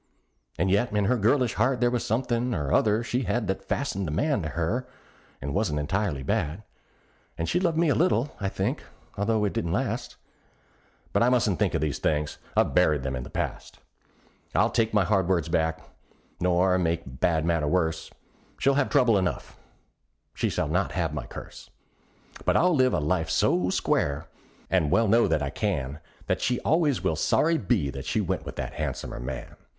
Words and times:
And 0.57 0.71
yet 0.71 0.91
in 0.91 1.05
her 1.05 1.15
girlish 1.15 1.53
heart 1.53 1.79
there 1.79 1.91
was 1.91 2.03
somethin' 2.03 2.55
or 2.55 2.73
other 2.73 3.03
she 3.03 3.21
had 3.25 3.45
That 3.45 3.61
fastened 3.63 4.07
a 4.07 4.11
man 4.11 4.41
to 4.41 4.49
her, 4.49 4.87
and 5.39 5.53
wasn't 5.53 5.77
entirely 5.79 6.23
bad; 6.23 6.63
And 7.37 7.47
she 7.47 7.59
loved 7.59 7.77
me 7.77 7.87
a 7.89 7.93
little, 7.93 8.35
I 8.39 8.49
think, 8.49 8.81
although 9.15 9.45
it 9.45 9.53
didn't 9.53 9.73
last; 9.73 10.15
But 11.13 11.21
I 11.21 11.29
mustn't 11.29 11.59
think 11.59 11.75
of 11.75 11.81
these 11.81 11.99
things 11.99 12.39
I've 12.57 12.73
buried 12.73 13.05
'em 13.05 13.15
in 13.15 13.21
the 13.21 13.29
past. 13.29 13.77
I'll 14.55 14.71
take 14.71 14.91
my 14.91 15.03
hard 15.03 15.27
words 15.29 15.49
back, 15.49 15.85
nor 16.39 16.79
make 16.79 17.05
a 17.05 17.09
bad 17.09 17.45
matter 17.45 17.67
worse; 17.67 18.09
She'll 18.57 18.73
have 18.73 18.89
trouble 18.89 19.19
enough; 19.19 19.55
she 20.33 20.49
shall 20.49 20.67
not 20.67 20.93
have 20.93 21.13
my 21.13 21.27
curse; 21.27 21.69
But 22.43 22.57
I'll 22.57 22.73
live 22.73 22.95
a 22.95 22.99
life 22.99 23.29
so 23.29 23.69
square 23.69 24.25
and 24.67 24.85
I 24.85 24.89
well 24.89 25.07
know 25.07 25.27
that 25.27 25.43
I 25.43 25.51
can 25.51 25.99
That 26.25 26.41
she 26.41 26.59
always 26.61 27.03
will 27.03 27.15
sorry 27.15 27.59
be 27.59 27.91
that 27.91 28.05
she 28.05 28.19
went 28.19 28.47
with 28.47 28.55
that 28.55 28.73
han'somer 28.79 29.19
man. 29.19 29.55